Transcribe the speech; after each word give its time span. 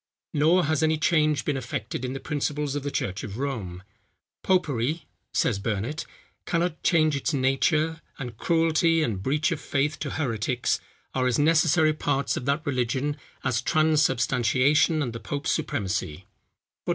Nor 0.33 0.65
has 0.65 0.81
any 0.81 0.97
change 0.97 1.45
been 1.45 1.55
effected 1.55 2.03
in 2.03 2.13
the 2.13 2.19
principles 2.19 2.73
of 2.73 2.81
the 2.81 2.89
church 2.89 3.23
of 3.23 3.37
Rome. 3.37 3.83
"Popery," 4.41 5.05
says 5.31 5.59
Burnet, 5.59 6.07
"cannot 6.47 6.81
change 6.81 7.15
its 7.15 7.35
nature, 7.35 8.01
and 8.17 8.35
cruelty 8.35 9.03
and 9.03 9.21
breach 9.21 9.51
of 9.51 9.61
faith 9.61 9.99
to 9.99 10.09
heretics, 10.09 10.79
are 11.13 11.27
as 11.27 11.37
necessary 11.37 11.93
parts 11.93 12.35
of 12.35 12.45
that 12.45 12.65
religion, 12.65 13.15
as 13.43 13.61
transubstantiation 13.61 15.03
and 15.03 15.13
the 15.13 15.19
pope's 15.19 15.51
supremacy." 15.51 16.25